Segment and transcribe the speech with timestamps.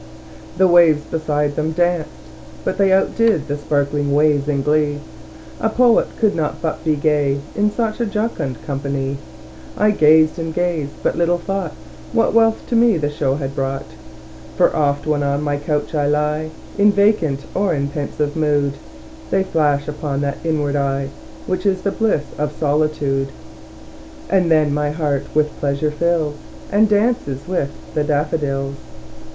[0.57, 2.09] The waves beside them danced;
[2.65, 4.97] but they Outdid the sparkling waves in glee;
[5.59, 9.17] A poet could not but be gay, In such a jocund company;
[9.77, 11.73] I gazed and gazed but little thought
[12.13, 13.85] What wealth to me the show had brought:
[14.57, 16.49] For oft, when on my couch I lie
[16.79, 18.73] In vacant or in pensive mood,
[19.29, 21.09] They flash upon that inward eye
[21.45, 23.27] Which is the bliss of solitude;
[24.31, 26.37] And then my heart with pleasure fills,
[26.71, 28.77] And dances with the daffodils.